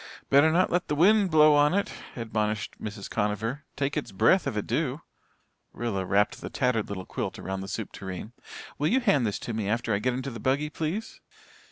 [0.31, 3.07] "Better not let the wind blow on it," admonished Mrs.
[3.07, 3.65] Conover.
[3.75, 5.01] "Take its breath if it do."
[5.73, 8.33] Rilla wrapped the tattered little quilt around the soup tureen.
[8.79, 11.21] "Will you hand this to me after I get into the buggy, please?"